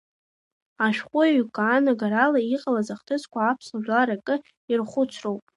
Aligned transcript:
Ашәҟәыҩҩы 0.85 1.39
игәаанагарала, 1.45 2.39
иҟалаз 2.53 2.87
ахҭысқәа 2.93 3.39
аԥсуа 3.41 3.81
жәлар 3.83 4.09
акыр 4.15 4.39
иархәыцроуп. 4.69 5.41